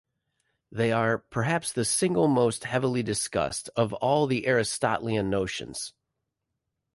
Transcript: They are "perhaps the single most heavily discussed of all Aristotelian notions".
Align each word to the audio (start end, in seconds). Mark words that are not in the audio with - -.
They 0.71 0.91
are 0.91 1.19
"perhaps 1.19 1.71
the 1.73 1.85
single 1.85 2.27
most 2.27 2.63
heavily 2.63 3.03
discussed 3.03 3.69
of 3.75 3.93
all 3.93 4.27
Aristotelian 4.33 5.29
notions". 5.29 5.93